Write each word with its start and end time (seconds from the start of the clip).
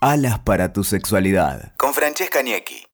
Alas 0.00 0.38
para 0.40 0.74
tu 0.74 0.84
sexualidad. 0.84 1.72
Con 1.78 1.94
Francesca 1.94 2.42
Niecki. 2.42 2.86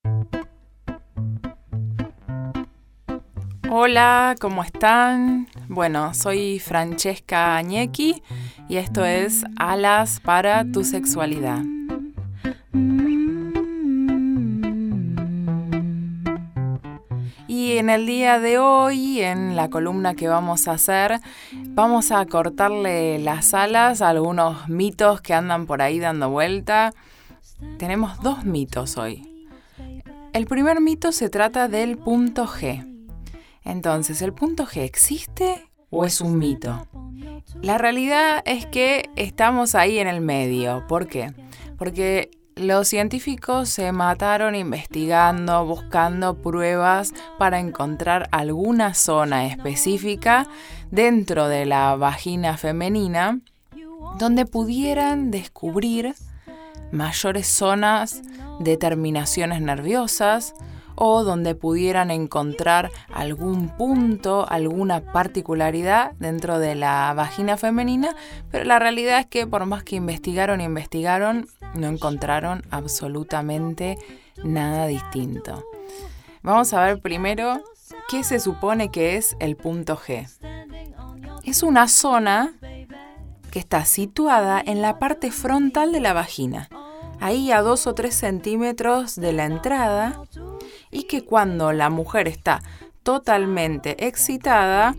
Hola, 3.69 4.37
¿cómo 4.41 4.63
están? 4.63 5.49
Bueno, 5.69 6.15
soy 6.15 6.61
Francesca 6.61 7.57
Añequi 7.57 8.23
y 8.69 8.77
esto 8.77 9.05
es 9.05 9.45
Alas 9.57 10.21
para 10.21 10.65
tu 10.71 10.85
sexualidad. 10.85 11.63
Y 17.63 17.79
en 17.79 17.91
el 17.91 18.07
día 18.07 18.41
de 18.41 18.59
hoy, 18.59 19.21
en 19.21 19.55
la 19.55 19.71
columna 19.71 20.17
que 20.17 20.27
vamos 20.27 20.67
a 20.67 20.73
hacer, 20.73 21.21
vamos 21.53 22.11
a 22.11 22.27
cortarle 22.27 23.21
las 23.21 23.55
alas 23.55 24.03
a 24.03 24.09
algunos 24.09 24.69
mitos 24.69 25.21
que 25.21 25.33
andan 25.33 25.67
por 25.67 25.81
ahí 25.81 26.01
dando 26.01 26.29
vuelta. 26.29 26.93
Tenemos 27.79 28.21
dos 28.21 28.45
mitos 28.45 28.99
hoy. 28.99 29.47
El 30.33 30.47
primer 30.47 30.81
mito 30.81 31.13
se 31.13 31.29
trata 31.29 31.69
del 31.69 31.99
punto 31.99 32.49
G. 32.49 32.85
Entonces, 33.63 34.23
¿el 34.23 34.33
punto 34.33 34.67
G 34.67 34.79
existe 34.79 35.71
o 35.89 36.05
es 36.05 36.21
un 36.21 36.39
mito? 36.39 36.89
La 37.63 37.79
realidad 37.79 38.43
es 38.45 38.67
que 38.67 39.09
estamos 39.15 39.77
ahí 39.77 40.01
en 40.01 40.09
el 40.09 40.21
medio. 40.21 40.85
¿Por 40.89 41.07
qué? 41.07 41.33
Porque 41.79 42.29
los 42.57 42.89
científicos 42.89 43.69
se 43.69 43.93
mataron 43.93 44.55
investigando, 44.55 45.65
buscando 45.65 46.35
pruebas 46.35 47.13
para 47.39 47.59
encontrar 47.61 48.29
alguna 48.31 48.95
zona 48.95 49.47
específica 49.47 50.47
dentro 50.91 51.49
de 51.49 51.67
la 51.67 51.97
vagina 51.97 52.57
femenina 52.57 53.41
donde 54.19 54.47
pudieran 54.47 55.31
descubrir 55.31 56.15
mayores 56.91 57.47
zonas 57.47 58.23
de 58.61 58.77
terminaciones 58.77 59.61
nerviosas, 59.63 60.55
o 60.95 61.25
donde 61.25 61.55
pudieran 61.55 62.11
encontrar 62.11 62.91
algún 63.13 63.71
punto, 63.71 64.47
alguna 64.49 65.01
particularidad 65.01 66.13
dentro 66.19 66.59
de 66.59 66.75
la 66.75 67.13
vagina 67.15 67.57
femenina, 67.57 68.15
pero 68.51 68.65
la 68.65 68.79
realidad 68.79 69.19
es 69.21 69.27
que 69.27 69.47
por 69.47 69.65
más 69.67 69.85
que 69.85 69.97
investigaron 69.97 70.61
investigaron, 70.61 71.49
no 71.75 71.89
encontraron 71.89 72.63
absolutamente 72.71 73.99
nada 74.45 74.87
distinto. 74.87 75.65
Vamos 76.43 76.73
a 76.73 76.85
ver 76.85 77.01
primero 77.01 77.63
qué 78.09 78.25
se 78.25 78.41
supone 78.41 78.91
que 78.91 79.17
es 79.17 79.37
el 79.41 79.57
punto 79.57 79.97
G. 79.97 80.29
Es 81.45 81.63
una 81.63 81.89
zona 81.89 82.55
que 83.51 83.59
está 83.59 83.85
situada 83.85 84.63
en 84.65 84.83
la 84.83 84.99
parte 84.99 85.31
frontal 85.31 85.93
de 85.93 86.01
la 86.01 86.13
vagina, 86.13 86.69
ahí 87.21 87.53
a 87.53 87.63
2 87.63 87.87
o 87.87 87.95
3 87.95 88.15
centímetros 88.15 89.17
de 89.17 89.33
la 89.33 89.45
entrada 89.45 90.23
y 90.91 91.05
que 91.05 91.25
cuando 91.25 91.73
la 91.73 91.91
mujer 91.91 92.29
está 92.29 92.63
totalmente 93.03 94.07
excitada, 94.07 94.97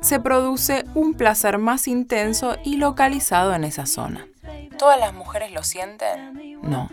se 0.00 0.20
produce 0.20 0.84
un 0.94 1.14
placer 1.14 1.58
más 1.58 1.86
intenso 1.88 2.56
y 2.64 2.76
localizado 2.76 3.54
en 3.54 3.64
esa 3.64 3.86
zona. 3.86 4.26
¿Todas 4.82 4.98
las 4.98 5.14
mujeres 5.14 5.52
lo 5.52 5.62
sienten? 5.62 6.60
No. 6.60 6.88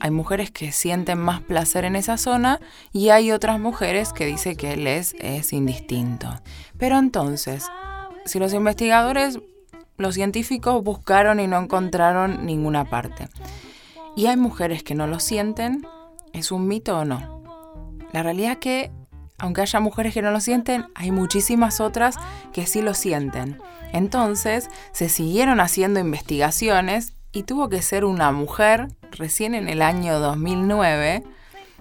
Hay 0.00 0.10
mujeres 0.10 0.50
que 0.50 0.72
sienten 0.72 1.20
más 1.20 1.40
placer 1.40 1.84
en 1.84 1.94
esa 1.94 2.16
zona 2.16 2.58
y 2.92 3.10
hay 3.10 3.30
otras 3.30 3.60
mujeres 3.60 4.12
que 4.12 4.26
dicen 4.26 4.56
que 4.56 4.76
les 4.76 5.14
es 5.20 5.52
indistinto. 5.52 6.26
Pero 6.78 6.98
entonces, 6.98 7.70
si 8.24 8.40
los 8.40 8.52
investigadores, 8.54 9.38
los 9.98 10.16
científicos 10.16 10.82
buscaron 10.82 11.38
y 11.38 11.46
no 11.46 11.60
encontraron 11.60 12.44
ninguna 12.44 12.86
parte, 12.86 13.28
y 14.16 14.26
hay 14.26 14.36
mujeres 14.36 14.82
que 14.82 14.96
no 14.96 15.06
lo 15.06 15.20
sienten, 15.20 15.86
¿es 16.32 16.50
un 16.50 16.66
mito 16.66 16.98
o 16.98 17.04
no? 17.04 17.44
La 18.12 18.24
realidad 18.24 18.54
es 18.54 18.58
que, 18.58 18.90
aunque 19.42 19.60
haya 19.60 19.80
mujeres 19.80 20.14
que 20.14 20.22
no 20.22 20.30
lo 20.30 20.40
sienten, 20.40 20.86
hay 20.94 21.10
muchísimas 21.10 21.80
otras 21.80 22.16
que 22.52 22.64
sí 22.64 22.80
lo 22.80 22.94
sienten. 22.94 23.60
Entonces, 23.92 24.70
se 24.92 25.08
siguieron 25.08 25.58
haciendo 25.58 25.98
investigaciones 25.98 27.14
y 27.32 27.42
tuvo 27.42 27.68
que 27.68 27.82
ser 27.82 28.04
una 28.04 28.30
mujer, 28.30 28.86
recién 29.10 29.56
en 29.56 29.68
el 29.68 29.82
año 29.82 30.20
2009, 30.20 31.24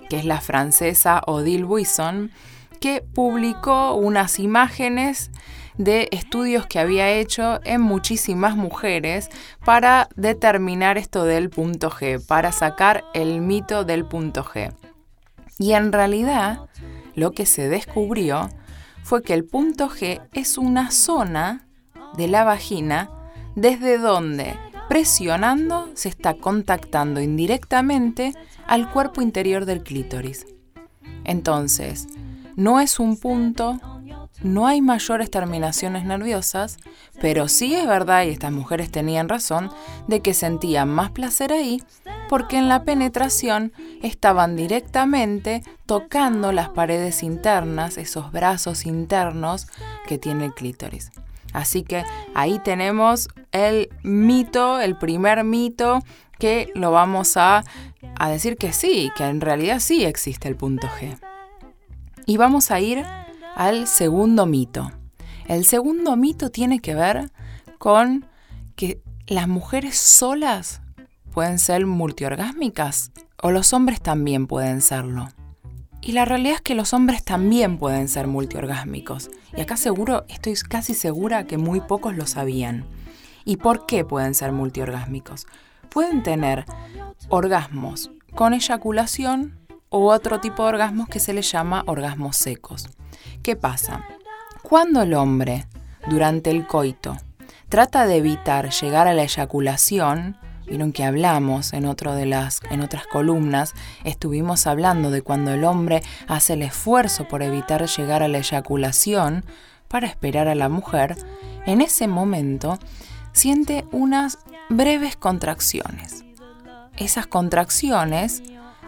que 0.09 0.17
es 0.17 0.25
la 0.25 0.41
francesa 0.41 1.21
Odile 1.27 1.63
Buisson, 1.63 2.31
que 2.79 3.03
publicó 3.13 3.93
unas 3.93 4.39
imágenes 4.39 5.29
de 5.77 6.09
estudios 6.11 6.65
que 6.65 6.79
había 6.79 7.11
hecho 7.11 7.59
en 7.63 7.81
muchísimas 7.81 8.55
mujeres 8.55 9.29
para 9.63 10.09
determinar 10.15 10.97
esto 10.97 11.25
del 11.25 11.51
punto 11.51 11.91
G, 11.91 12.25
para 12.25 12.51
sacar 12.51 13.03
el 13.13 13.39
mito 13.39 13.83
del 13.83 14.03
punto 14.05 14.43
G. 14.43 14.73
Y 15.59 15.73
en 15.73 15.91
realidad 15.91 16.61
lo 17.15 17.31
que 17.31 17.45
se 17.45 17.69
descubrió 17.69 18.49
fue 19.03 19.23
que 19.23 19.33
el 19.33 19.45
punto 19.45 19.89
G 19.89 20.21
es 20.33 20.57
una 20.57 20.91
zona 20.91 21.67
de 22.15 22.27
la 22.27 22.43
vagina 22.43 23.09
desde 23.55 23.97
donde 23.97 24.55
presionando 24.87 25.89
se 25.93 26.09
está 26.09 26.33
contactando 26.33 27.21
indirectamente 27.21 28.33
al 28.67 28.91
cuerpo 28.91 29.21
interior 29.21 29.65
del 29.65 29.83
clítoris. 29.83 30.45
Entonces, 31.23 32.07
no 32.55 32.79
es 32.79 32.99
un 32.99 33.17
punto, 33.17 33.79
no 34.41 34.67
hay 34.67 34.81
mayores 34.81 35.31
terminaciones 35.31 36.03
nerviosas, 36.03 36.77
pero 37.21 37.47
sí 37.47 37.73
es 37.73 37.87
verdad, 37.87 38.23
y 38.23 38.29
estas 38.29 38.51
mujeres 38.51 38.91
tenían 38.91 39.29
razón, 39.29 39.71
de 40.07 40.21
que 40.21 40.33
sentían 40.33 40.89
más 40.89 41.11
placer 41.11 41.53
ahí 41.53 41.81
porque 42.31 42.57
en 42.57 42.69
la 42.69 42.85
penetración 42.85 43.73
estaban 44.01 44.55
directamente 44.55 45.63
tocando 45.85 46.53
las 46.53 46.69
paredes 46.69 47.23
internas, 47.23 47.97
esos 47.97 48.31
brazos 48.31 48.85
internos 48.85 49.67
que 50.07 50.17
tiene 50.17 50.45
el 50.45 50.53
clítoris. 50.53 51.11
Así 51.51 51.83
que 51.83 52.05
ahí 52.33 52.57
tenemos 52.59 53.27
el 53.51 53.89
mito, 54.01 54.79
el 54.79 54.97
primer 54.97 55.43
mito, 55.43 55.99
que 56.39 56.71
lo 56.73 56.91
vamos 56.91 57.35
a, 57.35 57.65
a 58.17 58.29
decir 58.29 58.55
que 58.55 58.71
sí, 58.71 59.11
que 59.17 59.25
en 59.25 59.41
realidad 59.41 59.79
sí 59.81 60.05
existe 60.05 60.47
el 60.47 60.55
punto 60.55 60.87
G. 60.87 61.19
Y 62.25 62.37
vamos 62.37 62.71
a 62.71 62.79
ir 62.79 63.03
al 63.57 63.87
segundo 63.87 64.45
mito. 64.45 64.89
El 65.47 65.65
segundo 65.65 66.15
mito 66.15 66.49
tiene 66.49 66.79
que 66.79 66.95
ver 66.95 67.29
con 67.77 68.25
que 68.77 69.01
las 69.27 69.49
mujeres 69.49 69.97
solas 69.97 70.81
pueden 71.33 71.59
ser 71.59 71.85
multiorgásmicas 71.85 73.11
o 73.41 73.51
los 73.51 73.73
hombres 73.73 74.01
también 74.01 74.47
pueden 74.47 74.81
serlo. 74.81 75.29
Y 76.01 76.13
la 76.13 76.25
realidad 76.25 76.55
es 76.55 76.61
que 76.61 76.75
los 76.75 76.93
hombres 76.93 77.23
también 77.23 77.77
pueden 77.77 78.07
ser 78.07 78.27
multiorgásmicos. 78.27 79.29
Y 79.55 79.61
acá 79.61 79.77
seguro, 79.77 80.25
estoy 80.29 80.55
casi 80.67 80.93
segura 80.93 81.45
que 81.45 81.57
muy 81.57 81.79
pocos 81.79 82.15
lo 82.15 82.25
sabían. 82.25 82.85
¿Y 83.45 83.57
por 83.57 83.85
qué 83.85 84.03
pueden 84.03 84.33
ser 84.33 84.51
multiorgásmicos? 84.51 85.45
Pueden 85.89 86.23
tener 86.23 86.65
orgasmos 87.29 88.11
con 88.33 88.53
eyaculación 88.53 89.59
o 89.89 90.11
otro 90.11 90.39
tipo 90.39 90.63
de 90.63 90.69
orgasmos 90.69 91.07
que 91.07 91.19
se 91.19 91.33
les 91.33 91.51
llama 91.51 91.83
orgasmos 91.85 92.37
secos. 92.37 92.89
¿Qué 93.43 93.55
pasa? 93.55 94.03
Cuando 94.63 95.01
el 95.01 95.13
hombre, 95.13 95.67
durante 96.07 96.49
el 96.49 96.65
coito, 96.65 97.17
trata 97.69 98.07
de 98.07 98.17
evitar 98.17 98.69
llegar 98.71 99.07
a 99.07 99.13
la 99.13 99.23
eyaculación, 99.23 100.37
vieron 100.71 100.93
que 100.93 101.03
hablamos 101.03 101.73
en, 101.73 101.85
otro 101.85 102.15
de 102.15 102.25
las, 102.25 102.61
en 102.69 102.79
otras 102.79 103.05
columnas, 103.05 103.73
estuvimos 104.05 104.67
hablando 104.67 105.11
de 105.11 105.21
cuando 105.21 105.51
el 105.51 105.65
hombre 105.65 106.01
hace 106.29 106.53
el 106.53 106.61
esfuerzo 106.61 107.27
por 107.27 107.43
evitar 107.43 107.85
llegar 107.87 108.23
a 108.23 108.29
la 108.29 108.37
eyaculación 108.37 109.43
para 109.89 110.07
esperar 110.07 110.47
a 110.47 110.55
la 110.55 110.69
mujer, 110.69 111.17
en 111.65 111.81
ese 111.81 112.07
momento 112.07 112.79
siente 113.33 113.83
unas 113.91 114.37
breves 114.69 115.17
contracciones. 115.17 116.23
Esas 116.95 117.27
contracciones 117.27 118.41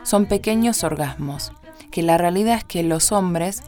son 0.03 0.27
pequeños 0.27 0.85
orgasmos, 0.85 1.51
que 1.91 2.01
la 2.01 2.17
realidad 2.17 2.59
es 2.59 2.63
que 2.63 2.83
los 2.83 3.11
hombres, 3.11 3.61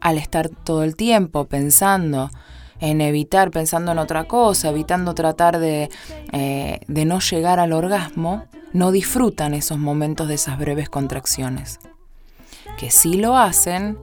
al 0.00 0.16
estar 0.16 0.48
todo 0.48 0.84
el 0.84 0.96
tiempo 0.96 1.44
pensando 1.44 2.30
en 2.80 3.00
evitar, 3.00 3.50
pensando 3.50 3.92
en 3.92 3.98
otra 3.98 4.24
cosa, 4.24 4.70
evitando 4.70 5.14
tratar 5.14 5.58
de, 5.58 5.90
eh, 6.32 6.80
de 6.86 7.04
no 7.04 7.20
llegar 7.20 7.60
al 7.60 7.72
orgasmo, 7.72 8.46
no 8.72 8.92
disfrutan 8.92 9.54
esos 9.54 9.78
momentos 9.78 10.28
de 10.28 10.34
esas 10.34 10.58
breves 10.58 10.88
contracciones. 10.88 11.80
Que 12.76 12.90
sí 12.90 13.14
lo 13.14 13.36
hacen 13.36 13.98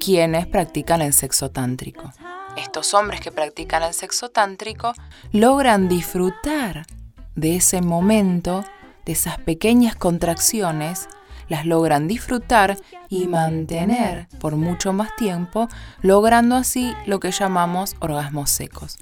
quienes 0.00 0.46
practican 0.46 1.02
el 1.02 1.12
sexo 1.12 1.50
tántrico. 1.50 2.12
Estos 2.56 2.94
hombres 2.94 3.20
que 3.20 3.30
practican 3.30 3.82
el 3.82 3.94
sexo 3.94 4.30
tántrico 4.30 4.92
logran 5.32 5.88
disfrutar 5.88 6.86
de 7.36 7.56
ese 7.56 7.80
momento, 7.80 8.64
de 9.06 9.12
esas 9.12 9.38
pequeñas 9.38 9.94
contracciones 9.94 11.08
las 11.50 11.66
logran 11.66 12.08
disfrutar 12.08 12.78
y 13.10 13.26
mantener 13.26 14.28
por 14.38 14.56
mucho 14.56 14.94
más 14.94 15.14
tiempo, 15.16 15.68
logrando 16.00 16.56
así 16.56 16.94
lo 17.04 17.20
que 17.20 17.32
llamamos 17.32 17.96
orgasmos 17.98 18.48
secos. 18.48 18.96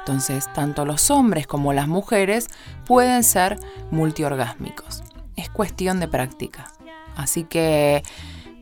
Entonces, 0.00 0.52
tanto 0.52 0.84
los 0.84 1.10
hombres 1.10 1.46
como 1.46 1.72
las 1.72 1.88
mujeres 1.88 2.48
pueden 2.84 3.24
ser 3.24 3.58
multiorgásmicos. 3.90 5.02
Es 5.36 5.48
cuestión 5.48 6.00
de 6.00 6.08
práctica. 6.08 6.70
Así 7.16 7.44
que, 7.44 8.02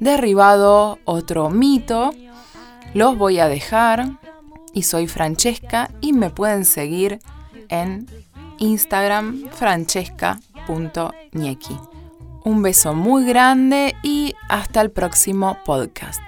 derribado 0.01 0.99
otro 1.05 1.51
mito, 1.51 2.13
los 2.93 3.17
voy 3.19 3.41
a 3.41 3.49
dejar. 3.49 4.19
Y 4.73 4.83
soy 4.83 5.07
Francesca 5.07 5.91
y 6.01 6.13
me 6.13 6.31
pueden 6.31 6.65
seguir 6.65 7.21
en 7.69 8.07
Instagram 8.59 9.49
francesca.ñequi. 9.51 11.77
Un 12.45 12.63
beso 12.63 12.95
muy 12.95 13.25
grande 13.25 13.97
y 14.03 14.35
hasta 14.49 14.81
el 14.81 14.91
próximo 14.91 15.59
podcast. 15.65 16.21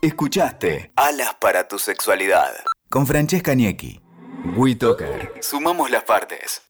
Escuchaste 0.00 0.92
Alas 0.96 1.34
para 1.40 1.66
tu 1.66 1.78
sexualidad 1.78 2.54
con 2.88 3.06
Francesca 3.06 3.54
Niecki. 3.54 4.00
WeToker. 4.56 5.34
Sumamos 5.40 5.90
las 5.90 6.04
partes. 6.04 6.67